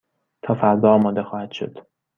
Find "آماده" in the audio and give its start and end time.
0.93-1.23